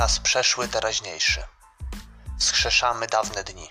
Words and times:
czas 0.00 0.20
przeszły, 0.20 0.68
teraźniejszy. 0.68 1.40
Wskrzeszamy 2.38 3.06
dawne 3.06 3.44
dni. 3.44 3.68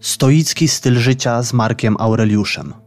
Stoicki 0.00 0.68
styl 0.68 0.98
życia 0.98 1.42
z 1.42 1.52
Markiem 1.52 1.96
Aureliuszem. 1.98 2.85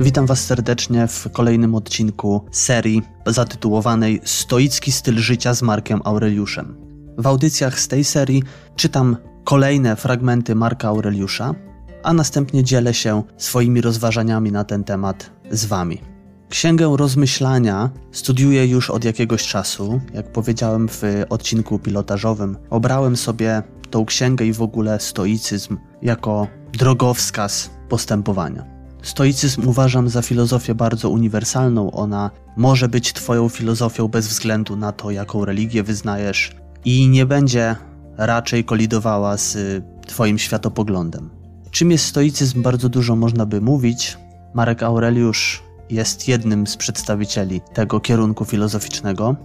Witam 0.00 0.26
Was 0.26 0.44
serdecznie 0.44 1.06
w 1.06 1.28
kolejnym 1.32 1.74
odcinku 1.74 2.44
serii 2.50 3.02
zatytułowanej 3.26 4.20
Stoicki 4.24 4.92
styl 4.92 5.18
życia 5.18 5.54
z 5.54 5.62
Markiem 5.62 6.00
Aureliuszem. 6.04 6.76
W 7.18 7.26
audycjach 7.26 7.80
z 7.80 7.88
tej 7.88 8.04
serii 8.04 8.42
czytam 8.76 9.16
kolejne 9.44 9.96
fragmenty 9.96 10.54
Marka 10.54 10.88
Aureliusza, 10.88 11.54
a 12.02 12.12
następnie 12.12 12.64
dzielę 12.64 12.94
się 12.94 13.22
swoimi 13.36 13.80
rozważaniami 13.80 14.52
na 14.52 14.64
ten 14.64 14.84
temat 14.84 15.30
z 15.50 15.64
Wami. 15.64 16.00
Księgę 16.48 16.94
rozmyślania 16.96 17.90
studiuję 18.12 18.66
już 18.66 18.90
od 18.90 19.04
jakiegoś 19.04 19.46
czasu. 19.46 20.00
Jak 20.14 20.32
powiedziałem 20.32 20.88
w 20.88 21.02
odcinku 21.28 21.78
pilotażowym, 21.78 22.56
obrałem 22.70 23.16
sobie 23.16 23.62
tą 23.90 24.04
księgę 24.04 24.46
i 24.46 24.52
w 24.52 24.62
ogóle 24.62 25.00
stoicyzm 25.00 25.76
jako 26.02 26.46
drogowskaz 26.72 27.70
postępowania. 27.88 28.77
Stoicyzm 29.02 29.68
uważam 29.68 30.08
za 30.08 30.22
filozofię 30.22 30.74
bardzo 30.74 31.10
uniwersalną. 31.10 31.90
Ona 31.90 32.30
może 32.56 32.88
być 32.88 33.12
Twoją 33.12 33.48
filozofią 33.48 34.08
bez 34.08 34.28
względu 34.28 34.76
na 34.76 34.92
to, 34.92 35.10
jaką 35.10 35.44
religię 35.44 35.82
wyznajesz, 35.82 36.56
i 36.84 37.08
nie 37.08 37.26
będzie 37.26 37.76
raczej 38.16 38.64
kolidowała 38.64 39.36
z 39.36 39.82
Twoim 40.06 40.38
światopoglądem. 40.38 41.30
Czym 41.70 41.90
jest 41.90 42.04
stoicyzm, 42.04 42.62
bardzo 42.62 42.88
dużo 42.88 43.16
można 43.16 43.46
by 43.46 43.60
mówić. 43.60 44.18
Marek 44.54 44.82
Aureliusz 44.82 45.62
jest 45.90 46.28
jednym 46.28 46.66
z 46.66 46.76
przedstawicieli 46.76 47.60
tego 47.74 48.00
kierunku 48.00 48.44
filozoficznego. 48.44 49.36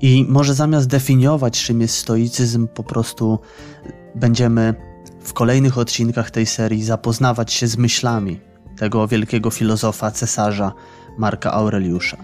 I 0.00 0.26
może 0.28 0.54
zamiast 0.54 0.88
definiować, 0.88 1.64
czym 1.64 1.80
jest 1.80 1.96
stoicyzm, 1.96 2.68
po 2.68 2.82
prostu 2.82 3.38
będziemy 4.14 4.74
w 5.20 5.32
kolejnych 5.32 5.78
odcinkach 5.78 6.30
tej 6.30 6.46
serii 6.46 6.84
zapoznawać 6.84 7.52
się 7.52 7.66
z 7.66 7.76
myślami 7.76 8.40
tego 8.76 9.08
wielkiego 9.08 9.50
filozofa, 9.50 10.10
cesarza 10.10 10.72
Marka 11.18 11.52
Aureliusza. 11.52 12.16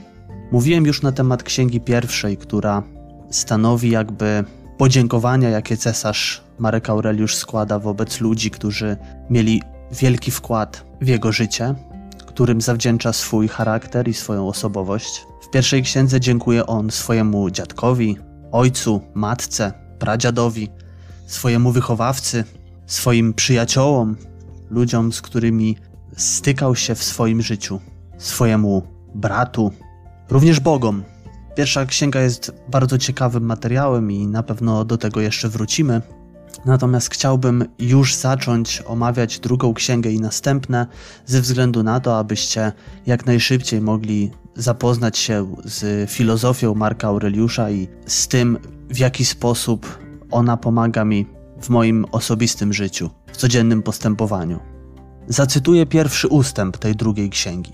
Mówiłem 0.53 0.87
już 0.87 1.03
na 1.03 1.13
temat 1.13 1.43
księgi 1.43 1.81
pierwszej, 1.81 2.37
która 2.37 2.83
stanowi 3.31 3.91
jakby 3.91 4.45
podziękowania, 4.79 5.49
jakie 5.49 5.77
cesarz 5.77 6.45
Marek 6.59 6.91
Aureliusz 6.91 7.37
składa 7.37 7.79
wobec 7.79 8.21
ludzi, 8.21 8.51
którzy 8.51 8.97
mieli 9.31 9.63
wielki 9.93 10.31
wkład 10.31 10.85
w 11.01 11.09
jego 11.09 11.33
życie, 11.33 11.75
którym 12.27 12.61
zawdzięcza 12.61 13.13
swój 13.13 13.49
charakter 13.49 14.09
i 14.09 14.15
swoją 14.15 14.49
osobowość. 14.49 15.27
W 15.43 15.51
pierwszej 15.51 15.83
księdze 15.83 16.21
dziękuje 16.21 16.67
on 16.67 16.91
swojemu 16.91 17.51
dziadkowi, 17.51 18.17
ojcu, 18.53 19.01
matce, 19.15 19.73
pradziadowi, 19.99 20.69
swojemu 21.27 21.73
wychowawcy, 21.73 22.45
swoim 22.87 23.35
przyjaciołom, 23.35 24.17
ludziom, 24.71 25.13
z 25.13 25.23
którymi 25.23 25.77
stykał 26.17 26.77
się 26.77 26.95
w 26.95 27.05
swoim 27.05 27.43
życiu, 27.43 27.81
swojemu 28.19 28.83
bratu, 29.15 29.73
również 30.31 30.61
Bogom. 30.61 31.03
Pierwsza 31.57 31.87
księga 31.87 32.21
jest 32.21 32.53
bardzo 32.69 32.99
ciekawym 32.99 33.45
materiałem 33.45 34.11
i 34.13 34.27
na 34.27 34.43
pewno 34.43 34.85
do 34.85 34.99
tego 34.99 35.21
jeszcze 35.21 35.49
wrócimy. 35.49 36.03
Natomiast 36.65 37.11
chciałbym 37.11 37.65
już 37.79 38.15
zacząć 38.15 38.83
omawiać 38.87 39.39
drugą 39.39 39.75
księgę 39.75 40.11
i 40.11 40.21
następne, 40.21 40.87
ze 41.27 41.41
względu 41.41 41.83
na 41.83 42.01
to, 42.01 42.19
abyście 42.19 42.73
jak 43.07 43.27
najszybciej 43.27 43.81
mogli 43.81 44.31
zapoznać 44.55 45.19
się 45.19 45.57
z 45.65 46.11
filozofią 46.11 46.75
Marka 46.75 47.09
Aureliusza 47.09 47.71
i 47.71 47.89
z 48.07 48.29
tym, 48.29 48.59
w 48.91 48.99
jaki 48.99 49.25
sposób 49.25 49.99
ona 50.31 50.57
pomaga 50.57 51.05
mi 51.05 51.27
w 51.63 51.69
moim 51.69 52.05
osobistym 52.13 52.73
życiu, 52.73 53.11
w 53.33 53.37
codziennym 53.37 53.83
postępowaniu. 53.83 54.70
Zacytuję 55.31 55.87
pierwszy 55.87 56.29
ustęp 56.29 56.79
tej 56.79 56.97
drugiej 56.97 57.31
księgi. 57.31 57.73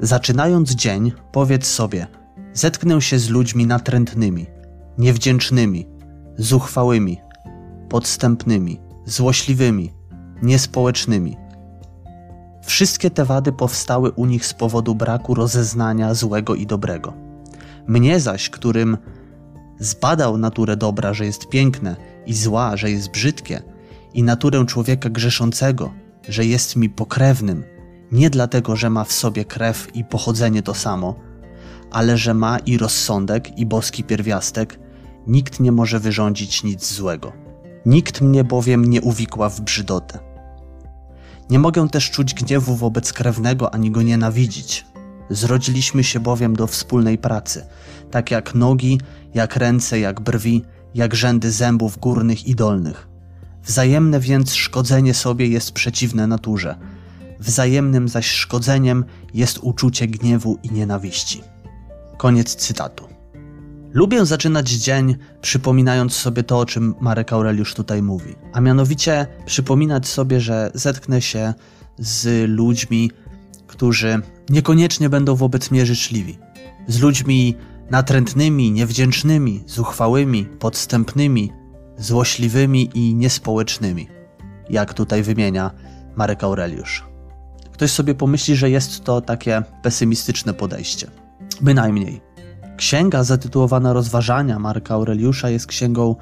Zaczynając 0.00 0.74
dzień, 0.74 1.12
powiedz 1.32 1.66
sobie: 1.66 2.06
Zetknę 2.52 3.02
się 3.02 3.18
z 3.18 3.28
ludźmi 3.28 3.66
natrętnymi, 3.66 4.46
niewdzięcznymi, 4.98 5.86
zuchwałymi, 6.38 7.18
podstępnymi, 7.88 8.80
złośliwymi, 9.04 9.92
niespołecznymi. 10.42 11.36
Wszystkie 12.64 13.10
te 13.10 13.24
wady 13.24 13.52
powstały 13.52 14.12
u 14.12 14.26
nich 14.26 14.46
z 14.46 14.54
powodu 14.54 14.94
braku 14.94 15.34
rozeznania 15.34 16.14
złego 16.14 16.54
i 16.54 16.66
dobrego. 16.66 17.12
Mnie 17.86 18.20
zaś, 18.20 18.50
którym 18.50 18.98
zbadał 19.78 20.38
naturę 20.38 20.76
dobra, 20.76 21.14
że 21.14 21.26
jest 21.26 21.48
piękne, 21.48 21.96
i 22.26 22.34
zła, 22.34 22.76
że 22.76 22.90
jest 22.90 23.10
brzydkie, 23.10 23.62
i 24.14 24.22
naturę 24.22 24.66
człowieka 24.66 25.10
grzeszącego, 25.10 26.05
że 26.28 26.44
jest 26.44 26.76
mi 26.76 26.88
pokrewnym, 26.88 27.64
nie 28.12 28.30
dlatego, 28.30 28.76
że 28.76 28.90
ma 28.90 29.04
w 29.04 29.12
sobie 29.12 29.44
krew 29.44 29.96
i 29.96 30.04
pochodzenie 30.04 30.62
to 30.62 30.74
samo, 30.74 31.14
ale 31.90 32.16
że 32.18 32.34
ma 32.34 32.58
i 32.58 32.78
rozsądek, 32.78 33.58
i 33.58 33.66
boski 33.66 34.04
pierwiastek, 34.04 34.78
nikt 35.26 35.60
nie 35.60 35.72
może 35.72 36.00
wyrządzić 36.00 36.64
nic 36.64 36.92
złego. 36.92 37.32
Nikt 37.86 38.20
mnie 38.20 38.44
bowiem 38.44 38.84
nie 38.84 39.00
uwikła 39.00 39.48
w 39.48 39.60
brzydotę. 39.60 40.18
Nie 41.50 41.58
mogę 41.58 41.88
też 41.88 42.10
czuć 42.10 42.34
gniewu 42.34 42.76
wobec 42.76 43.12
krewnego 43.12 43.74
ani 43.74 43.90
go 43.90 44.02
nienawidzić. 44.02 44.86
Zrodziliśmy 45.30 46.04
się 46.04 46.20
bowiem 46.20 46.56
do 46.56 46.66
wspólnej 46.66 47.18
pracy, 47.18 47.66
tak 48.10 48.30
jak 48.30 48.54
nogi, 48.54 49.00
jak 49.34 49.56
ręce, 49.56 50.00
jak 50.00 50.20
brwi, 50.20 50.64
jak 50.94 51.14
rzędy 51.14 51.52
zębów 51.52 51.98
górnych 51.98 52.46
i 52.46 52.54
dolnych. 52.54 53.08
Wzajemne 53.66 54.20
więc 54.20 54.54
szkodzenie 54.54 55.14
sobie 55.14 55.46
jest 55.46 55.72
przeciwne 55.72 56.26
naturze. 56.26 56.76
Wzajemnym 57.40 58.08
zaś 58.08 58.26
szkodzeniem 58.26 59.04
jest 59.34 59.58
uczucie 59.62 60.06
gniewu 60.06 60.58
i 60.62 60.72
nienawiści. 60.72 61.42
Koniec 62.16 62.54
cytatu. 62.56 63.08
Lubię 63.92 64.26
zaczynać 64.26 64.68
dzień 64.70 65.16
przypominając 65.40 66.12
sobie 66.12 66.42
to, 66.42 66.58
o 66.58 66.66
czym 66.66 66.94
Marek 67.00 67.32
Aureliusz 67.32 67.74
tutaj 67.74 68.02
mówi, 68.02 68.34
a 68.52 68.60
mianowicie 68.60 69.26
przypominać 69.46 70.08
sobie, 70.08 70.40
że 70.40 70.70
zetknę 70.74 71.22
się 71.22 71.54
z 71.98 72.50
ludźmi, 72.50 73.10
którzy 73.66 74.20
niekoniecznie 74.50 75.08
będą 75.08 75.34
wobec 75.34 75.70
mnie 75.70 75.86
życzliwi, 75.86 76.38
z 76.88 77.00
ludźmi 77.00 77.54
natrętnymi, 77.90 78.72
niewdzięcznymi, 78.72 79.64
zuchwałymi, 79.66 80.44
podstępnymi, 80.44 81.52
złośliwymi 81.98 82.90
i 82.94 83.14
niespołecznymi, 83.14 84.08
jak 84.70 84.94
tutaj 84.94 85.22
wymienia 85.22 85.70
Marek 86.16 86.44
Aureliusz. 86.44 87.04
Ktoś 87.72 87.90
sobie 87.90 88.14
pomyśli, 88.14 88.56
że 88.56 88.70
jest 88.70 89.04
to 89.04 89.20
takie 89.20 89.62
pesymistyczne 89.82 90.54
podejście. 90.54 91.10
Bynajmniej. 91.60 92.20
Księga 92.76 93.24
zatytułowana 93.24 93.92
Rozważania 93.92 94.58
Marka 94.58 94.94
Aureliusza 94.94 95.50
jest 95.50 95.66
księgą, 95.66 96.16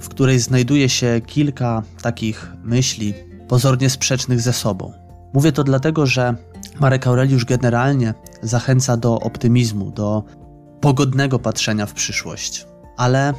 w 0.00 0.08
której 0.08 0.38
znajduje 0.38 0.88
się 0.88 1.20
kilka 1.26 1.82
takich 2.02 2.52
myśli 2.62 3.14
pozornie 3.48 3.90
sprzecznych 3.90 4.40
ze 4.40 4.52
sobą. 4.52 4.92
Mówię 5.34 5.52
to 5.52 5.64
dlatego, 5.64 6.06
że 6.06 6.34
Marek 6.80 7.06
Aureliusz 7.06 7.44
generalnie 7.44 8.14
zachęca 8.42 8.96
do 8.96 9.20
optymizmu, 9.20 9.90
do 9.90 10.24
pogodnego 10.80 11.38
patrzenia 11.38 11.86
w 11.86 11.94
przyszłość, 11.94 12.66
ale 12.96 13.34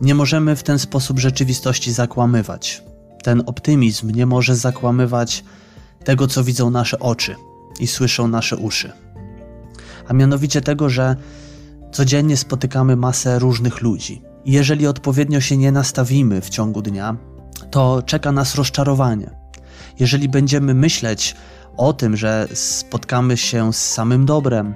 nie 0.00 0.14
możemy 0.14 0.56
w 0.56 0.62
ten 0.62 0.78
sposób 0.78 1.18
rzeczywistości 1.18 1.92
zakłamywać. 1.92 2.82
Ten 3.22 3.42
optymizm 3.46 4.10
nie 4.10 4.26
może 4.26 4.56
zakłamywać 4.56 5.44
tego, 6.04 6.26
co 6.26 6.44
widzą 6.44 6.70
nasze 6.70 6.98
oczy 6.98 7.36
i 7.80 7.86
słyszą 7.86 8.28
nasze 8.28 8.56
uszy. 8.56 8.92
A 10.08 10.12
mianowicie 10.12 10.60
tego, 10.60 10.88
że 10.88 11.16
codziennie 11.92 12.36
spotykamy 12.36 12.96
masę 12.96 13.38
różnych 13.38 13.80
ludzi. 13.80 14.22
I 14.44 14.52
jeżeli 14.52 14.86
odpowiednio 14.86 15.40
się 15.40 15.56
nie 15.56 15.72
nastawimy 15.72 16.40
w 16.40 16.48
ciągu 16.48 16.82
dnia, 16.82 17.16
to 17.70 18.02
czeka 18.06 18.32
nas 18.32 18.54
rozczarowanie. 18.54 19.30
Jeżeli 19.98 20.28
będziemy 20.28 20.74
myśleć 20.74 21.36
o 21.76 21.92
tym, 21.92 22.16
że 22.16 22.48
spotkamy 22.54 23.36
się 23.36 23.72
z 23.72 23.92
samym 23.92 24.26
dobrem, 24.26 24.74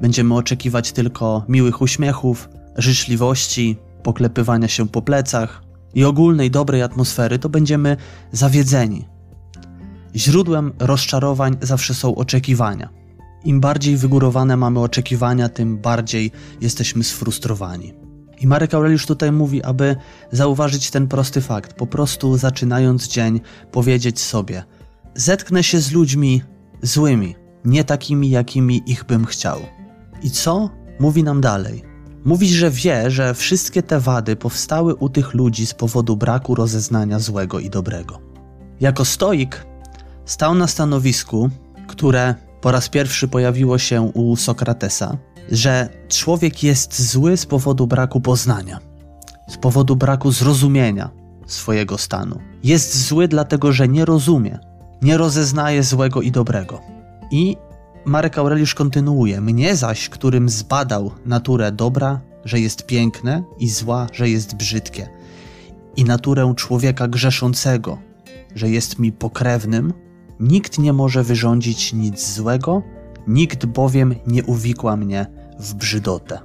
będziemy 0.00 0.34
oczekiwać 0.34 0.92
tylko 0.92 1.44
miłych 1.48 1.80
uśmiechów, 1.80 2.48
życzliwości, 2.76 3.78
poklepywania 4.02 4.68
się 4.68 4.88
po 4.88 5.02
plecach 5.02 5.62
i 5.94 6.04
ogólnej 6.04 6.50
dobrej 6.50 6.82
atmosfery, 6.82 7.38
to 7.38 7.48
będziemy 7.48 7.96
zawiedzeni. 8.32 9.08
Źródłem 10.16 10.72
rozczarowań 10.78 11.56
zawsze 11.60 11.94
są 11.94 12.14
oczekiwania. 12.14 12.88
im 13.44 13.60
bardziej 13.60 13.96
wygórowane 13.96 14.56
mamy 14.56 14.80
oczekiwania, 14.80 15.48
tym 15.48 15.78
bardziej 15.78 16.30
jesteśmy 16.60 17.04
sfrustrowani. 17.04 17.92
I 18.40 18.46
Marek 18.46 18.74
Aureliusz 18.74 19.06
tutaj 19.06 19.32
mówi, 19.32 19.62
aby 19.62 19.96
zauważyć 20.32 20.90
ten 20.90 21.08
prosty 21.08 21.40
fakt, 21.40 21.72
po 21.72 21.86
prostu 21.86 22.36
zaczynając 22.36 23.08
dzień, 23.08 23.40
powiedzieć 23.72 24.20
sobie: 24.20 24.64
Zetknę 25.14 25.62
się 25.62 25.80
z 25.80 25.92
ludźmi 25.92 26.42
złymi, 26.82 27.34
nie 27.64 27.84
takimi, 27.84 28.30
jakimi 28.30 28.82
ich 28.86 29.04
bym 29.04 29.24
chciał. 29.24 29.60
I 30.22 30.30
co 30.30 30.70
mówi 31.00 31.22
nam 31.22 31.40
dalej? 31.40 31.91
Mówi, 32.24 32.48
że 32.48 32.70
wie, 32.70 33.10
że 33.10 33.34
wszystkie 33.34 33.82
te 33.82 34.00
wady 34.00 34.36
powstały 34.36 34.94
u 34.94 35.08
tych 35.08 35.34
ludzi 35.34 35.66
z 35.66 35.74
powodu 35.74 36.16
braku 36.16 36.54
rozeznania 36.54 37.18
złego 37.18 37.58
i 37.58 37.70
dobrego. 37.70 38.18
Jako 38.80 39.04
stoik 39.04 39.66
stał 40.24 40.54
na 40.54 40.66
stanowisku, 40.66 41.50
które 41.86 42.34
po 42.60 42.70
raz 42.70 42.88
pierwszy 42.88 43.28
pojawiło 43.28 43.78
się 43.78 44.02
u 44.02 44.36
Sokratesa, 44.36 45.16
że 45.50 45.88
człowiek 46.08 46.62
jest 46.62 47.10
zły 47.10 47.36
z 47.36 47.46
powodu 47.46 47.86
braku 47.86 48.20
poznania, 48.20 48.80
z 49.48 49.56
powodu 49.56 49.96
braku 49.96 50.32
zrozumienia 50.32 51.10
swojego 51.46 51.98
stanu. 51.98 52.38
Jest 52.64 53.06
zły 53.06 53.28
dlatego, 53.28 53.72
że 53.72 53.88
nie 53.88 54.04
rozumie, 54.04 54.58
nie 55.02 55.16
rozeznaje 55.16 55.82
złego 55.82 56.22
i 56.22 56.30
dobrego. 56.30 56.80
I 57.30 57.56
Marek 58.04 58.38
Aureliusz 58.38 58.74
kontynuuje: 58.74 59.40
Mnie 59.40 59.76
zaś, 59.76 60.08
którym 60.08 60.48
zbadał 60.48 61.10
naturę 61.26 61.72
dobra, 61.72 62.20
że 62.44 62.60
jest 62.60 62.86
piękne, 62.86 63.42
i 63.58 63.68
zła, 63.68 64.06
że 64.12 64.28
jest 64.28 64.54
brzydkie, 64.54 65.08
i 65.96 66.04
naturę 66.04 66.54
człowieka 66.56 67.08
grzeszącego, 67.08 67.98
że 68.54 68.70
jest 68.70 68.98
mi 68.98 69.12
pokrewnym, 69.12 69.92
nikt 70.40 70.78
nie 70.78 70.92
może 70.92 71.22
wyrządzić 71.22 71.92
nic 71.92 72.32
złego, 72.32 72.82
nikt 73.26 73.66
bowiem 73.66 74.14
nie 74.26 74.44
uwikła 74.44 74.96
mnie 74.96 75.26
w 75.58 75.74
brzydotę. 75.74 76.38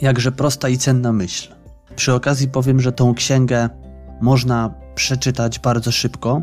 Jakże 0.00 0.32
prosta 0.32 0.68
i 0.68 0.78
cenna 0.78 1.12
myśl. 1.12 1.54
Przy 1.96 2.14
okazji 2.14 2.48
powiem, 2.48 2.80
że 2.80 2.92
tą 2.92 3.14
księgę 3.14 3.70
można 4.20 4.74
przeczytać 4.94 5.58
bardzo 5.58 5.92
szybko 5.92 6.42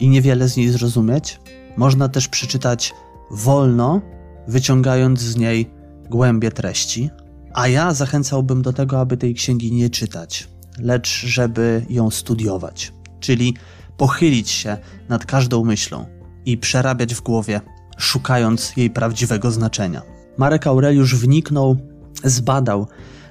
i 0.00 0.08
niewiele 0.08 0.48
z 0.48 0.56
niej 0.56 0.68
zrozumieć. 0.68 1.40
Można 1.76 2.08
też 2.08 2.28
przeczytać 2.28 2.94
wolno, 3.30 4.00
wyciągając 4.48 5.20
z 5.20 5.36
niej 5.36 5.70
głębie 6.10 6.52
treści. 6.52 7.10
A 7.54 7.68
ja 7.68 7.94
zachęcałbym 7.94 8.62
do 8.62 8.72
tego, 8.72 9.00
aby 9.00 9.16
tej 9.16 9.34
księgi 9.34 9.72
nie 9.72 9.90
czytać, 9.90 10.48
lecz 10.78 11.26
żeby 11.26 11.86
ją 11.88 12.10
studiować, 12.10 12.92
czyli 13.20 13.56
pochylić 13.96 14.50
się 14.50 14.78
nad 15.08 15.26
każdą 15.26 15.64
myślą 15.64 16.06
i 16.44 16.58
przerabiać 16.58 17.14
w 17.14 17.22
głowie, 17.22 17.60
szukając 17.96 18.76
jej 18.76 18.90
prawdziwego 18.90 19.50
znaczenia. 19.50 20.02
Marek 20.38 20.66
Aureliusz 20.66 21.16
wniknął, 21.16 21.76
zbadał 22.24 22.86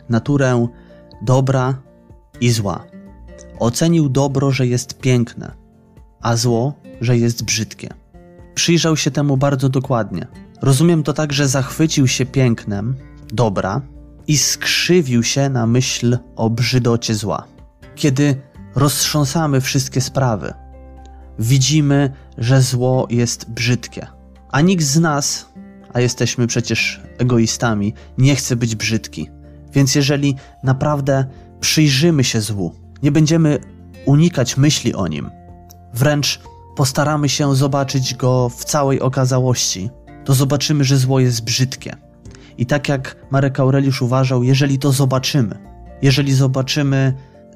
naturę 0.10 0.68
dobra 1.22 1.82
i 2.42 2.52
zła. 2.52 2.86
Ocenił 3.60 4.10
dobro, 4.10 4.52
że 4.52 4.68
jest 4.68 5.00
piękne, 5.00 5.52
a 6.22 6.36
zło, 6.36 6.74
że 7.02 7.18
jest 7.18 7.44
brzydkie. 7.44 7.90
Przyjrzał 8.56 8.98
się 8.98 9.12
temu 9.12 9.38
bardzo 9.38 9.70
dokładnie. 9.70 10.28
Rozumiem 10.62 11.04
to 11.04 11.14
tak, 11.14 11.34
że 11.34 11.48
zachwycił 11.48 12.08
się 12.08 12.26
pięknem 12.26 12.96
dobra 13.34 13.82
i 14.28 14.38
skrzywił 14.38 15.24
się 15.24 15.50
na 15.50 15.68
myśl 15.68 16.18
o 16.36 16.50
brzydocie 16.50 17.16
zła. 17.16 17.48
Kiedy 17.96 18.42
roztrząsamy 18.76 19.62
wszystkie 19.62 20.02
sprawy, 20.02 20.54
widzimy, 21.40 22.12
że 22.38 22.62
zło 22.62 23.08
jest 23.10 23.50
brzydkie. 23.50 24.08
A 24.52 24.62
nikt 24.62 24.84
z 24.84 25.00
nas, 25.00 25.50
a 25.94 26.00
jesteśmy 26.00 26.48
przecież 26.48 27.02
egoistami, 27.18 27.94
nie 28.18 28.36
chce 28.36 28.56
być 28.56 28.76
brzydki. 28.76 29.30
Więc 29.74 29.96
jeżeli 29.96 30.36
naprawdę 30.64 31.26
przyjrzymy 31.60 32.24
się 32.24 32.42
złu, 32.42 32.76
nie 33.04 33.12
będziemy 33.12 33.60
unikać 34.06 34.58
myśli 34.58 34.94
o 34.94 35.08
nim, 35.08 35.30
wręcz 35.94 36.40
postaramy 36.76 37.30
się 37.30 37.56
zobaczyć 37.56 38.16
go 38.16 38.50
w 38.50 38.66
całej 38.66 39.02
okazałości, 39.02 39.90
to 40.26 40.34
zobaczymy, 40.34 40.84
że 40.84 40.98
zło 40.98 41.20
jest 41.20 41.44
brzydkie. 41.44 41.96
I 42.58 42.66
tak 42.66 42.90
jak 42.90 43.16
Marek 43.32 43.60
Aureliusz 43.60 44.02
uważał, 44.02 44.44
jeżeli 44.44 44.80
to 44.80 44.92
zobaczymy, 44.92 45.60
jeżeli 46.02 46.34
zobaczymy 46.34 47.14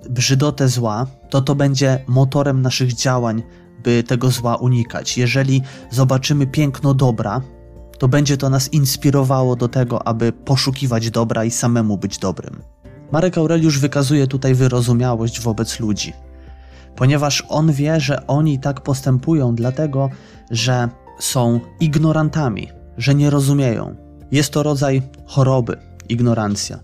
brzydotę 0.10 0.68
zła, 0.68 1.08
to 1.30 1.42
to 1.42 1.56
będzie 1.56 2.04
motorem 2.08 2.62
naszych 2.62 2.94
działań, 2.94 3.44
by 3.84 4.04
tego 4.04 4.30
zła 4.30 4.56
unikać. 4.56 5.18
Jeżeli 5.18 5.62
zobaczymy 5.92 6.48
piękno 6.48 6.94
dobra, 6.94 7.42
to 7.98 8.08
będzie 8.08 8.38
to 8.38 8.50
nas 8.50 8.74
inspirowało 8.74 9.56
do 9.56 9.68
tego, 9.68 10.08
aby 10.08 10.32
poszukiwać 10.32 11.12
dobra 11.12 11.46
i 11.46 11.52
samemu 11.52 11.98
być 11.98 12.18
dobrym. 12.18 12.62
Marek 13.12 13.38
Aureliusz 13.38 13.80
wykazuje 13.80 14.28
tutaj 14.28 14.56
wyrozumiałość 14.56 15.42
wobec 15.42 15.80
ludzi, 15.80 16.14
ponieważ 17.00 17.44
on 17.50 17.72
wie, 17.72 18.00
że 18.00 18.28
oni 18.28 18.60
tak 18.60 18.82
postępują, 18.82 19.56
dlatego 19.56 20.10
że 20.52 20.90
są 21.20 21.60
ignorantami, 21.80 22.68
że 22.98 23.16
nie 23.16 23.30
rozumieją. 23.30 23.96
Jest 24.32 24.54
to 24.54 24.64
rodzaj 24.64 25.02
choroby, 25.26 25.78
ignorancja. 26.10 26.80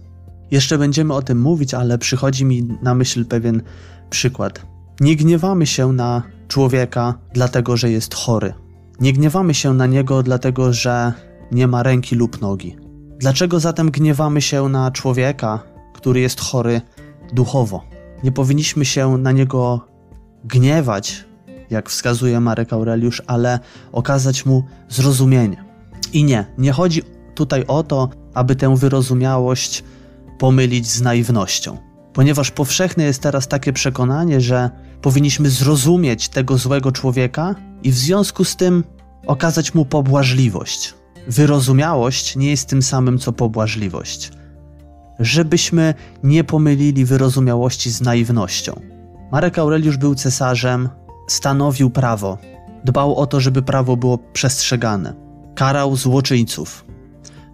Jeszcze 0.51 0.77
będziemy 0.77 1.13
o 1.13 1.21
tym 1.21 1.41
mówić, 1.41 1.73
ale 1.73 1.97
przychodzi 1.97 2.45
mi 2.45 2.63
na 2.81 2.95
myśl 2.95 3.25
pewien 3.25 3.61
przykład. 4.09 4.65
Nie 4.99 5.15
gniewamy 5.15 5.67
się 5.67 5.91
na 5.91 6.23
człowieka 6.47 7.13
dlatego, 7.33 7.77
że 7.77 7.91
jest 7.91 8.13
chory. 8.13 8.53
Nie 8.99 9.13
gniewamy 9.13 9.53
się 9.53 9.73
na 9.73 9.85
niego 9.85 10.23
dlatego, 10.23 10.73
że 10.73 11.13
nie 11.51 11.67
ma 11.67 11.83
ręki 11.83 12.15
lub 12.15 12.41
nogi. 12.41 12.75
Dlaczego 13.19 13.59
zatem 13.59 13.91
gniewamy 13.91 14.41
się 14.41 14.69
na 14.69 14.91
człowieka, 14.91 15.59
który 15.93 16.19
jest 16.19 16.41
chory 16.41 16.81
duchowo? 17.33 17.83
Nie 18.23 18.31
powinniśmy 18.31 18.85
się 18.85 19.17
na 19.17 19.31
niego 19.31 19.94
gniewać, 20.45 21.25
jak 21.69 21.89
wskazuje 21.89 22.39
Marek 22.39 22.73
Aureliusz, 22.73 23.21
ale 23.27 23.59
okazać 23.91 24.45
mu 24.45 24.63
zrozumienie. 24.89 25.65
I 26.13 26.23
nie, 26.23 26.45
nie 26.57 26.71
chodzi 26.71 27.03
tutaj 27.35 27.65
o 27.67 27.83
to, 27.83 28.09
aby 28.33 28.55
tę 28.55 28.75
wyrozumiałość 28.75 29.83
pomylić 30.39 30.87
z 30.87 31.01
naiwnością. 31.01 31.77
Ponieważ 32.13 32.51
powszechne 32.51 33.03
jest 33.03 33.21
teraz 33.21 33.47
takie 33.47 33.73
przekonanie, 33.73 34.41
że 34.41 34.69
powinniśmy 35.01 35.49
zrozumieć 35.49 36.29
tego 36.29 36.57
złego 36.57 36.91
człowieka 36.91 37.55
i 37.83 37.91
w 37.91 37.95
związku 37.95 38.43
z 38.43 38.55
tym 38.55 38.83
okazać 39.27 39.73
mu 39.73 39.85
pobłażliwość. 39.85 40.93
Wyrozumiałość 41.27 42.35
nie 42.35 42.49
jest 42.49 42.69
tym 42.69 42.81
samym 42.81 43.19
co 43.19 43.33
pobłażliwość. 43.33 44.31
Żebyśmy 45.19 45.93
nie 46.23 46.43
pomylili 46.43 47.05
wyrozumiałości 47.05 47.91
z 47.91 48.01
naiwnością. 48.01 48.94
Marek 49.31 49.59
Aureliusz 49.59 49.97
był 49.97 50.15
cesarzem, 50.15 50.89
stanowił 51.27 51.89
prawo, 51.89 52.37
dbał 52.83 53.15
o 53.15 53.27
to, 53.27 53.39
żeby 53.39 53.61
prawo 53.61 53.97
było 53.97 54.17
przestrzegane, 54.17 55.13
karał 55.55 55.95
złoczyńców, 55.95 56.85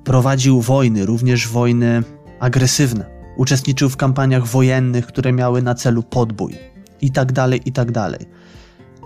prowadził 0.03 0.61
wojny, 0.61 1.05
również 1.05 1.47
wojny 1.47 2.03
agresywne, 2.39 3.05
uczestniczył 3.37 3.89
w 3.89 3.97
kampaniach 3.97 4.47
wojennych, 4.47 5.05
które 5.05 5.33
miały 5.33 5.61
na 5.61 5.75
celu 5.75 6.03
podbój 6.03 6.57
i 7.01 7.11
tak 7.11 7.31
dalej, 7.31 7.61
i 7.65 7.71
tak. 7.71 7.87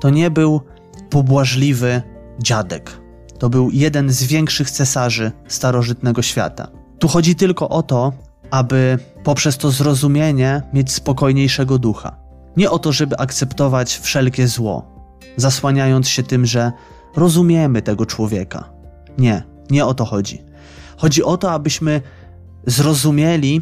To 0.01 0.09
nie 0.09 0.31
był 0.31 0.61
pobłażliwy 1.09 2.01
dziadek. 2.39 3.01
To 3.39 3.49
był 3.49 3.69
jeden 3.71 4.09
z 4.09 4.23
większych 4.23 4.71
cesarzy 4.71 5.31
starożytnego 5.47 6.21
świata. 6.21 6.67
Tu 6.99 7.07
chodzi 7.07 7.35
tylko 7.35 7.69
o 7.69 7.83
to, 7.83 8.13
aby 8.51 8.99
poprzez 9.23 9.57
to 9.57 9.71
zrozumienie 9.71 10.61
mieć 10.73 10.91
spokojniejszego 10.91 11.79
ducha. 11.79 12.24
Nie 12.57 12.71
o 12.71 12.79
to, 12.79 12.91
żeby 12.91 13.17
akceptować 13.17 13.97
wszelkie 13.97 14.47
zło, 14.47 14.85
zasłaniając 15.37 16.07
się 16.07 16.23
tym, 16.23 16.45
że 16.45 16.71
rozumiemy 17.15 17.81
tego 17.81 18.05
człowieka. 18.05 18.69
Nie, 19.17 19.43
nie 19.71 19.85
o 19.85 19.93
to 19.93 20.05
chodzi. 20.05 20.41
Chodzi 20.97 21.23
o 21.23 21.37
to, 21.37 21.51
abyśmy 21.51 22.01
zrozumieli 22.67 23.61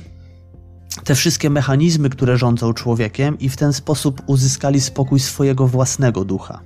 te 1.04 1.16
wszystkie 1.16 1.50
mechanizmy, 1.50 2.10
które 2.10 2.38
rządzą 2.38 2.74
człowiekiem, 2.74 3.40
i 3.40 3.50
w 3.50 3.58
ten 3.58 3.74
sposób 3.74 4.22
uzyskali 4.28 4.82
spokój 4.82 5.20
swojego 5.20 5.68
własnego 5.68 6.26
ducha. 6.26 6.60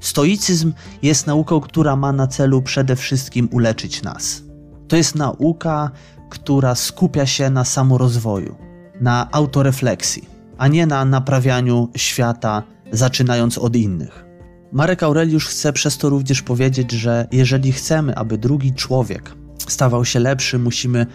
Stoicyzm 0.00 0.72
jest 1.02 1.26
nauką, 1.26 1.60
która 1.60 1.96
ma 1.96 2.12
na 2.12 2.26
celu 2.26 2.62
przede 2.62 2.96
wszystkim 2.96 3.48
uleczyć 3.52 4.02
nas. 4.02 4.42
To 4.88 4.96
jest 4.96 5.14
nauka, 5.14 5.90
która 6.30 6.74
skupia 6.74 7.26
się 7.26 7.50
na 7.50 7.64
samorozwoju, 7.64 8.56
na 9.00 9.28
autorefleksji, 9.32 10.28
a 10.60 10.68
nie 10.68 10.86
na 10.86 11.04
naprawianiu 11.04 11.88
świata, 11.96 12.62
zaczynając 12.92 13.58
od 13.58 13.76
innych. 13.76 14.24
Marek 14.72 15.02
Aureliusz 15.02 15.46
chce 15.46 15.72
przez 15.72 15.98
to 15.98 16.08
również 16.08 16.42
powiedzieć, 16.42 16.90
że 16.90 17.28
jeżeli 17.32 17.72
chcemy, 17.72 18.16
aby 18.16 18.38
drugi 18.38 18.74
człowiek 18.74 19.34
stawał 19.68 20.04
się 20.04 20.20
lepszy, 20.20 20.58
musimy 20.58 21.06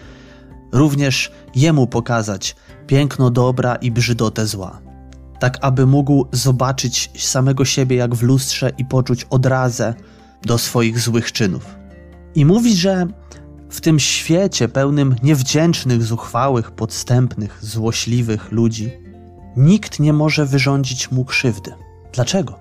również 0.72 1.32
jemu 1.56 1.88
pokazać 1.88 2.56
piękno 2.88 3.30
dobra 3.30 3.76
i 3.76 3.92
brzydotę 3.92 4.48
zła. 4.48 4.82
Tak, 5.40 5.58
aby 5.62 5.86
mógł 5.86 6.28
zobaczyć 6.32 7.12
samego 7.18 7.66
siebie 7.66 7.96
jak 7.96 8.16
w 8.16 8.24
lustrze 8.24 8.72
i 8.78 8.86
poczuć 8.86 9.28
odrazę 9.30 9.94
do 10.42 10.58
swoich 10.58 11.00
złych 11.00 11.32
czynów. 11.32 11.76
I 12.36 12.46
mówi, 12.46 12.76
że 12.76 13.08
w 13.70 13.82
tym 13.82 14.00
świecie 14.00 14.68
pełnym 14.68 15.16
niewdzięcznych, 15.24 16.04
zuchwałych, 16.04 16.72
podstępnych, 16.72 17.58
złośliwych 17.62 18.52
ludzi 18.52 19.05
nikt 19.58 20.00
nie 20.00 20.14
może 20.14 20.46
wyrządzić 20.46 21.12
mu 21.12 21.26
krzywdy. 21.26 21.74
Dlaczego? 22.14 22.60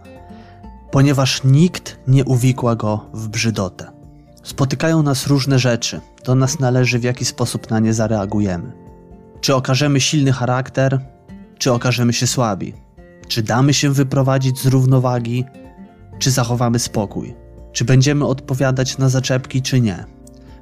Ponieważ 0.91 1.45
nikt 1.45 1.99
nie 2.09 2.25
uwikła 2.25 2.77
go 2.77 3.07
w 3.15 3.29
brzydotę. 3.29 3.91
Spotykają 4.43 5.03
nas 5.03 5.27
różne 5.27 5.59
rzeczy, 5.59 6.01
do 6.25 6.35
nas 6.35 6.61
należy 6.61 6.99
w 6.99 7.03
jaki 7.03 7.25
sposób 7.25 7.71
na 7.71 7.81
nie 7.81 7.95
zareagujemy. 7.95 8.73
Czy 9.41 9.55
okażemy 9.55 10.01
silny 10.01 10.33
charakter, 10.33 11.01
czy 11.59 11.73
okażemy 11.73 12.13
się 12.13 12.27
słabi? 12.27 12.75
Czy 13.29 13.43
damy 13.43 13.75
się 13.75 13.91
wyprowadzić 13.91 14.59
z 14.59 14.67
równowagi, 14.67 15.45
czy 16.19 16.31
zachowamy 16.31 16.79
spokój? 16.79 17.35
Czy 17.73 17.85
będziemy 17.85 18.27
odpowiadać 18.27 18.99
na 18.99 19.09
zaczepki, 19.09 19.63
czy 19.63 19.81
nie? 19.81 20.05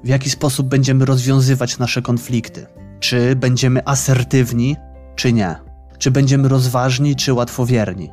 W 0.04 0.08
jaki 0.08 0.30
sposób 0.30 0.66
będziemy 0.66 1.04
rozwiązywać 1.04 1.78
nasze 1.78 2.02
konflikty? 2.02 2.66
Czy 3.00 3.36
będziemy 3.36 3.86
asertywni, 3.86 4.76
czy 5.16 5.32
nie? 5.32 5.71
Czy 6.02 6.10
będziemy 6.10 6.48
rozważni, 6.48 7.16
czy 7.16 7.32
łatwowierni? 7.32 8.10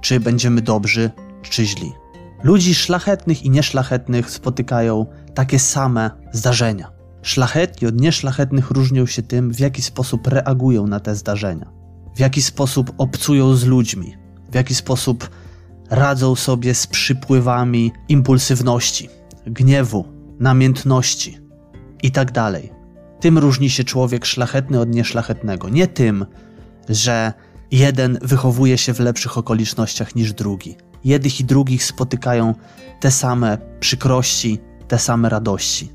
Czy 0.00 0.20
będziemy 0.20 0.60
dobrzy, 0.60 1.10
czy 1.42 1.66
źli? 1.66 1.92
Ludzi 2.42 2.74
szlachetnych 2.74 3.42
i 3.42 3.50
nieszlachetnych 3.50 4.30
spotykają 4.30 5.06
takie 5.34 5.58
same 5.58 6.10
zdarzenia. 6.32 6.90
Szlachetni 7.22 7.88
od 7.88 8.00
nieszlachetnych 8.00 8.70
różnią 8.70 9.06
się 9.06 9.22
tym, 9.22 9.52
w 9.52 9.60
jaki 9.60 9.82
sposób 9.82 10.26
reagują 10.26 10.86
na 10.86 11.00
te 11.00 11.16
zdarzenia, 11.16 11.70
w 12.16 12.18
jaki 12.18 12.42
sposób 12.42 12.92
obcują 12.98 13.54
z 13.54 13.64
ludźmi, 13.64 14.16
w 14.50 14.54
jaki 14.54 14.74
sposób 14.74 15.30
radzą 15.90 16.34
sobie 16.34 16.74
z 16.74 16.86
przypływami 16.86 17.92
impulsywności, 18.08 19.08
gniewu, 19.46 20.04
namiętności 20.40 21.38
itd. 22.02 22.32
Tak 22.32 22.62
tym 23.20 23.38
różni 23.38 23.70
się 23.70 23.84
człowiek 23.84 24.24
szlachetny 24.24 24.80
od 24.80 24.94
nieszlachetnego. 24.94 25.68
Nie 25.68 25.86
tym, 25.86 26.26
że 26.88 27.32
jeden 27.70 28.18
wychowuje 28.22 28.78
się 28.78 28.94
w 28.94 29.00
lepszych 29.00 29.38
okolicznościach 29.38 30.14
niż 30.14 30.32
drugi. 30.32 30.76
Jednych 31.04 31.40
i 31.40 31.44
drugich 31.44 31.84
spotykają 31.84 32.54
te 33.00 33.10
same 33.10 33.58
przykrości, 33.80 34.58
te 34.88 34.98
same 34.98 35.28
radości. 35.28 35.92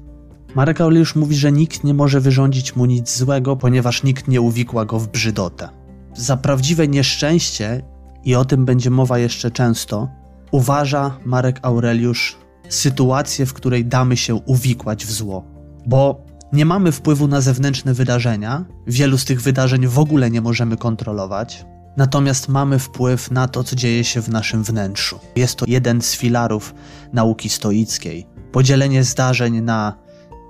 Marek 0.56 0.82
Aureliusz 0.82 1.15
mówi, 1.15 1.36
że 1.36 1.51
nikt 1.51 1.84
nie 1.84 1.94
może 1.94 2.22
wyrządzić 2.22 2.75
mu 2.75 2.86
nic 2.86 3.17
złego, 3.17 3.56
ponieważ 3.56 4.03
nikt 4.03 4.27
nie 4.27 4.41
uwikła 4.41 4.86
go 4.86 5.00
w 5.00 5.08
brzydotę. 5.08 5.70
Za 6.15 6.38
prawdziwe 6.38 6.88
nieszczęście, 6.88 7.84
i 8.24 8.36
o 8.36 8.46
tym 8.46 8.65
będzie 8.65 8.89
mowa 8.89 9.20
jeszcze 9.20 9.51
często, 9.51 10.08
uważa 10.51 11.17
Marek 11.25 11.60
Aureliusz 11.62 12.38
sytuację, 12.70 13.46
w 13.46 13.53
której 13.53 13.86
damy 13.86 14.17
się 14.17 14.36
uwikłać 14.36 15.06
w 15.06 15.12
zło. 15.12 15.44
Bo 15.86 16.25
nie 16.54 16.66
mamy 16.66 16.92
wpływu 16.92 17.27
na 17.27 17.42
zewnętrzne 17.42 17.94
wydarzenia, 17.94 18.66
wielu 18.88 19.18
z 19.18 19.25
tych 19.25 19.42
wydarzeń 19.42 19.88
w 19.88 20.00
ogóle 20.00 20.32
nie 20.32 20.42
możemy 20.42 20.77
kontrolować, 20.77 21.66
natomiast 21.98 22.50
mamy 22.50 22.80
wpływ 22.80 23.32
na 23.32 23.48
to, 23.48 23.63
co 23.63 23.75
dzieje 23.75 24.04
się 24.04 24.22
w 24.22 24.30
naszym 24.30 24.63
wnętrzu. 24.63 25.20
Jest 25.36 25.56
to 25.56 25.66
jeden 25.68 26.01
z 26.01 26.16
filarów 26.16 26.74
nauki 27.13 27.50
stoickiej. 27.50 28.27
Podzielenie 28.51 29.04
zdarzeń 29.04 29.62
na 29.62 29.94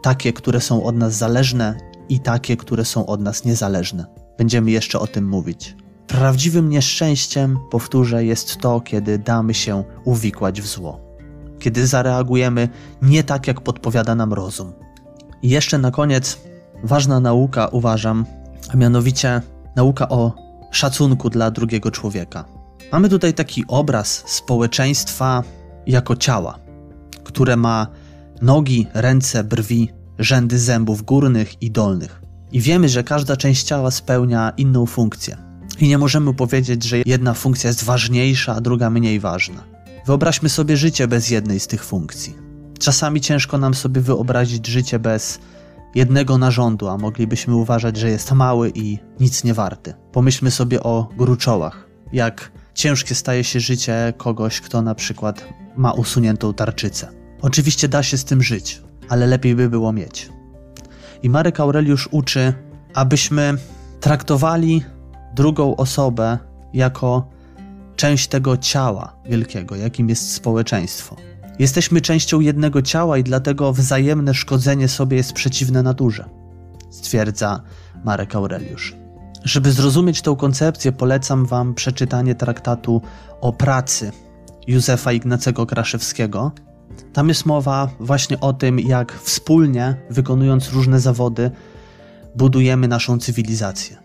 takie, 0.02 0.34
które 0.34 0.62
są 0.62 0.84
od 0.84 0.96
nas 0.96 1.14
zależne 1.14 1.78
i 2.10 2.20
takie, 2.20 2.58
które 2.58 2.86
są 2.86 3.06
od 3.06 3.22
nas 3.22 3.46
niezależne. 3.46 4.06
Będziemy 4.38 4.72
jeszcze 4.72 5.00
o 5.00 5.08
tym 5.08 5.28
mówić. 5.28 5.76
Prawdziwym 6.08 6.70
nieszczęściem, 6.70 7.58
powtórzę, 7.72 8.26
jest 8.26 8.58
to, 8.58 8.82
kiedy 8.82 9.20
damy 9.20 9.54
się 9.54 9.84
uwikłać 10.06 10.62
w 10.62 10.68
zło. 10.68 11.00
Kiedy 11.60 11.88
zareagujemy 11.88 12.70
nie 13.02 13.24
tak, 13.24 13.48
jak 13.48 13.62
podpowiada 13.62 14.16
nam 14.16 14.34
rozum. 14.34 14.74
I 15.42 15.50
jeszcze 15.50 15.78
na 15.78 15.92
koniec 15.92 16.38
ważna 16.84 17.20
nauka, 17.20 17.68
uważam, 17.68 18.26
a 18.70 18.78
mianowicie 18.78 19.42
nauka 19.76 20.10
o 20.10 20.34
szacunku 20.72 21.30
dla 21.30 21.52
drugiego 21.52 21.92
człowieka. 21.92 22.46
Mamy 22.92 23.10
tutaj 23.10 23.34
taki 23.34 23.66
obraz 23.68 24.24
społeczeństwa 24.26 25.44
jako 25.88 26.16
ciała, 26.16 26.60
które 27.24 27.58
ma 27.58 27.88
nogi, 28.42 28.88
ręce, 28.94 29.44
brwi, 29.44 29.90
rzędy 30.20 30.60
zębów 30.60 31.02
górnych 31.02 31.62
i 31.62 31.72
dolnych. 31.72 32.22
I 32.52 32.62
wiemy, 32.62 32.90
że 32.90 33.04
każda 33.04 33.38
część 33.38 33.64
ciała 33.64 33.92
spełnia 33.92 34.54
inną 34.58 34.86
funkcję. 34.86 35.38
I 35.80 35.88
nie 35.88 35.98
możemy 35.98 36.34
powiedzieć, 36.34 36.84
że 36.84 36.98
jedna 37.06 37.34
funkcja 37.34 37.68
jest 37.68 37.84
ważniejsza, 37.84 38.56
a 38.56 38.62
druga 38.62 38.90
mniej 38.90 39.20
ważna. 39.20 39.64
Wyobraźmy 40.06 40.50
sobie 40.50 40.78
życie 40.78 41.08
bez 41.08 41.30
jednej 41.30 41.60
z 41.60 41.68
tych 41.68 41.86
funkcji. 41.86 42.47
Czasami 42.80 43.22
ciężko 43.22 43.58
nam 43.58 43.74
sobie 43.74 44.02
wyobrazić 44.02 44.68
życie 44.68 45.00
bez 45.00 45.40
jednego 45.96 46.38
narządu, 46.38 46.88
a 46.88 46.98
moglibyśmy 46.98 47.56
uważać, 47.56 47.98
że 47.98 48.10
jest 48.10 48.32
mały 48.32 48.72
i 48.76 49.00
nic 49.20 49.44
nie 49.44 49.54
warty. 49.54 49.94
Pomyślmy 50.12 50.52
sobie 50.52 50.84
o 50.84 51.10
gruczołach. 51.18 51.88
Jak 52.14 52.52
ciężkie 52.74 53.16
staje 53.16 53.44
się 53.44 53.60
życie 53.60 54.14
kogoś, 54.18 54.62
kto 54.62 54.82
na 54.82 54.96
przykład 54.96 55.46
ma 55.76 55.92
usuniętą 55.92 56.54
tarczycę. 56.54 57.08
Oczywiście 57.42 57.88
da 57.88 58.04
się 58.04 58.18
z 58.18 58.26
tym 58.26 58.44
żyć, 58.44 58.82
ale 59.10 59.28
lepiej 59.28 59.56
by 59.56 59.70
było 59.70 59.94
mieć. 59.94 60.30
I 61.24 61.30
Marek 61.30 61.60
Aureliusz 61.60 62.10
uczy, 62.12 62.54
abyśmy 62.94 63.54
traktowali 64.00 64.84
drugą 65.36 65.76
osobę 65.76 66.38
jako 66.74 67.30
część 67.96 68.28
tego 68.28 68.58
ciała 68.58 69.16
wielkiego, 69.30 69.76
jakim 69.76 70.10
jest 70.10 70.32
społeczeństwo. 70.32 71.16
Jesteśmy 71.60 72.02
częścią 72.02 72.40
jednego 72.40 72.82
ciała 72.82 73.18
i 73.18 73.24
dlatego 73.24 73.74
wzajemne 73.74 74.34
szkodzenie 74.34 74.88
sobie 74.88 75.18
jest 75.18 75.34
przeciwne 75.34 75.84
naturze, 75.84 76.26
stwierdza 76.90 77.62
Marek 78.06 78.36
Aureliusz. 78.36 78.96
Żeby 79.44 79.72
zrozumieć 79.72 80.22
tę 80.22 80.36
koncepcję, 80.40 80.92
polecam 80.92 81.46
Wam 81.46 81.74
przeczytanie 81.74 82.36
traktatu 82.36 83.02
o 83.42 83.54
pracy 83.54 84.12
Józefa 84.68 85.14
Ignacego 85.14 85.66
Kraszewskiego. 85.66 86.52
Tam 87.14 87.30
jest 87.30 87.46
mowa 87.46 87.90
właśnie 88.00 88.40
o 88.40 88.54
tym, 88.54 88.80
jak 88.80 89.14
wspólnie, 89.14 89.96
wykonując 90.10 90.70
różne 90.70 91.00
zawody, 91.00 91.52
budujemy 92.36 92.88
naszą 92.88 93.20
cywilizację. 93.20 93.98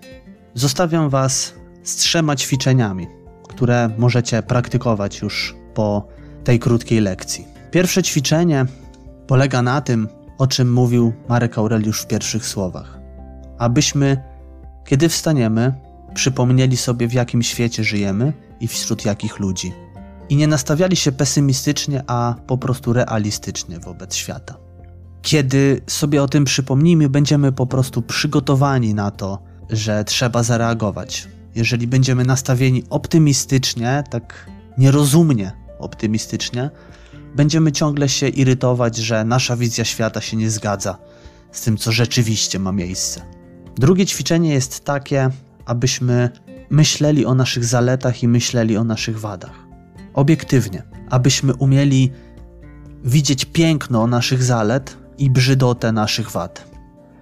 Zostawiam 0.55 1.09
Was 1.09 1.55
z 1.83 1.97
trzema 1.97 2.37
ćwiczeniami, 2.37 3.07
które 3.49 3.91
możecie 3.99 4.43
praktykować 4.43 5.21
już 5.21 5.57
po 5.75 6.09
tej 6.45 6.59
krótkiej 6.59 7.01
lekcji. 7.01 7.47
Pierwsze 7.71 8.03
ćwiczenie 8.03 8.67
polega 9.27 9.63
na 9.63 9.81
tym, 9.81 10.09
o 10.39 10.47
czym 10.47 10.73
mówił 10.73 11.13
Marek 11.29 11.59
Aureliusz 11.59 12.03
w 12.03 12.07
pierwszych 12.07 12.47
słowach. 12.47 12.99
Abyśmy, 13.59 14.23
kiedy 14.85 15.09
wstaniemy, 15.09 15.75
przypomnieli 16.15 16.77
sobie, 16.77 17.09
w 17.09 17.13
jakim 17.13 17.43
świecie 17.43 17.85
żyjemy 17.85 18.33
i 18.61 18.69
wśród 18.69 19.05
jakich 19.05 19.39
ludzi. 19.39 19.73
I 20.29 20.37
nie 20.37 20.47
nastawiali 20.47 20.97
się 20.97 21.13
pesymistycznie, 21.13 22.03
a 22.07 22.35
po 22.47 22.59
prostu 22.59 22.93
realistycznie 22.93 23.79
wobec 23.79 24.15
świata. 24.15 24.57
Kiedy 25.23 25.81
sobie 25.87 26.23
o 26.23 26.29
tym 26.29 26.45
przypomnimy, 26.45 27.09
będziemy 27.09 27.53
po 27.53 27.67
prostu 27.67 28.03
przygotowani 28.03 28.95
na 28.95 29.11
to, 29.11 29.43
że 29.71 30.05
trzeba 30.05 30.43
zareagować. 30.43 31.29
Jeżeli 31.55 31.87
będziemy 31.87 32.25
nastawieni 32.25 32.85
optymistycznie, 32.91 34.05
tak 34.11 34.51
nierozumnie 34.79 35.53
optymistycznie, 35.83 36.71
będziemy 37.37 37.73
ciągle 37.73 38.09
się 38.09 38.29
irytować, 38.29 38.97
że 38.97 39.25
nasza 39.25 39.57
wizja 39.57 39.85
świata 39.85 40.21
się 40.21 40.37
nie 40.37 40.51
zgadza 40.51 40.99
z 41.53 41.61
tym, 41.61 41.77
co 41.77 41.93
rzeczywiście 41.93 42.59
ma 42.59 42.73
miejsce. 42.73 43.23
Drugie 43.77 44.07
ćwiczenie 44.07 44.53
jest 44.53 44.85
takie, 44.85 45.31
abyśmy 45.67 46.31
myśleli 46.71 47.27
o 47.27 47.35
naszych 47.35 47.65
zaletach 47.65 48.23
i 48.23 48.29
myśleli 48.29 48.77
o 48.77 48.85
naszych 48.85 49.21
wadach. 49.21 49.67
Obiektywnie, 50.15 50.83
abyśmy 51.11 51.55
umieli 51.55 52.13
widzieć 53.05 53.45
piękno 53.45 54.07
naszych 54.07 54.43
zalet 54.43 54.97
i 55.19 55.31
brzydotę 55.31 55.93
naszych 55.93 56.31
wad. 56.31 56.71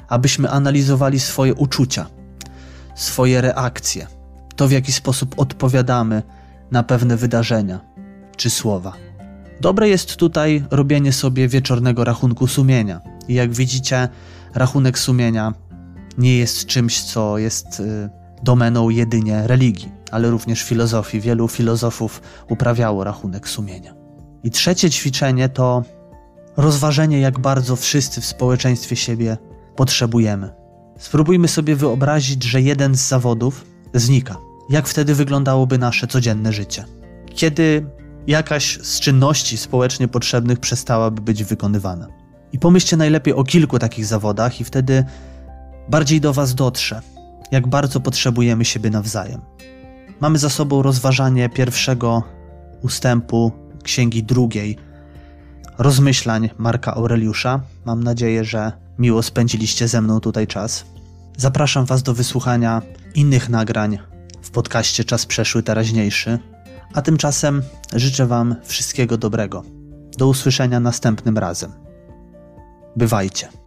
Abyśmy 0.09 0.51
analizowali 0.51 1.21
swoje 1.21 1.55
uczucia, 1.55 2.07
swoje 2.95 3.41
reakcje, 3.41 4.07
to 4.57 4.69
w 4.69 4.73
jaki 4.73 4.93
sposób 4.93 5.35
odpowiadamy 5.39 6.23
na 6.71 6.83
pewne 6.83 7.17
wydarzenia 7.17 7.81
czy 8.41 8.51
słowa. 8.51 8.93
Dobre 9.61 9.89
jest 9.89 10.17
tutaj 10.17 10.65
robienie 10.71 11.13
sobie 11.13 11.49
wieczornego 11.49 12.05
rachunku 12.05 12.47
sumienia. 12.47 13.01
I 13.29 13.35
jak 13.35 13.53
widzicie, 13.53 14.09
rachunek 14.55 14.99
sumienia 14.99 15.55
nie 16.19 16.39
jest 16.39 16.67
czymś, 16.67 17.03
co 17.03 17.39
jest 17.39 17.81
y, 17.81 18.11
domeną 18.43 18.91
jedynie 18.91 19.47
religii, 19.47 19.89
ale 20.11 20.31
również 20.31 20.63
filozofii. 20.63 21.21
Wielu 21.21 21.49
filozofów 21.49 22.23
uprawiało 22.49 23.05
rachunek 23.05 23.49
sumienia. 23.49 23.95
I 24.45 24.51
trzecie 24.51 24.91
ćwiczenie 24.91 25.49
to 25.49 25.83
rozważenie, 26.57 27.21
jak 27.21 27.39
bardzo 27.39 27.77
wszyscy 27.77 28.21
w 28.21 28.27
społeczeństwie 28.27 28.97
siebie 28.97 29.37
potrzebujemy. 29.77 30.51
Spróbujmy 30.99 31.49
sobie 31.49 31.77
wyobrazić, 31.77 32.45
że 32.45 32.63
jeden 32.63 32.95
z 32.95 33.09
zawodów 33.09 33.65
znika. 33.95 34.37
Jak 34.71 34.89
wtedy 34.89 35.15
wyglądałoby 35.15 35.79
nasze 35.79 36.07
codzienne 36.07 36.53
życie? 36.53 36.85
Kiedy 37.35 37.87
jakaś 38.27 38.79
z 38.83 39.01
czynności 39.01 39.57
społecznie 39.57 40.09
potrzebnych 40.09 40.61
przestałaby 40.61 41.23
być 41.23 41.45
wykonywana. 41.45 42.07
I 42.53 42.59
pomyślcie 42.59 42.97
najlepiej 42.97 43.35
o 43.35 43.45
kilku 43.45 43.79
takich 43.79 44.07
zawodach, 44.07 44.61
i 44.61 44.65
wtedy 44.65 45.05
bardziej 45.89 46.21
do 46.21 46.33
Was 46.33 46.55
dotrze, 46.55 47.01
jak 47.51 47.67
bardzo 47.69 48.01
potrzebujemy 48.01 48.65
siebie 48.65 48.91
nawzajem. 48.91 49.41
Mamy 50.21 50.39
za 50.39 50.51
sobą 50.51 50.83
rozważanie 50.83 51.49
pierwszego 51.49 52.23
ustępu 52.83 53.53
księgi 53.83 54.23
drugiej, 54.23 54.79
rozmyślań 55.79 56.51
Marka 56.59 56.95
Aureliusza. 56.95 57.61
Mam 57.85 58.05
nadzieję, 58.05 58.45
że 58.45 58.73
miło 58.99 59.23
spędziliście 59.23 59.89
ze 59.89 60.01
mną 60.01 60.21
tutaj 60.21 60.47
czas. 60.47 60.85
Zapraszam 61.37 61.85
Was 61.85 62.03
do 62.03 62.15
wysłuchania 62.15 62.83
innych 63.15 63.49
nagrań 63.49 63.99
w 64.43 64.51
podcaście 64.51 65.05
Czas 65.05 65.27
Przeszły 65.27 65.63
Teraźniejszy, 65.63 66.39
a 66.95 67.03
tymczasem 67.03 67.63
życzę 67.95 68.27
Wam 68.27 68.57
wszystkiego 68.65 69.17
dobrego. 69.17 69.63
Do 70.19 70.29
usłyszenia 70.29 70.81
następnym 70.81 71.39
razem. 71.39 71.73
Bywajcie. 72.97 73.60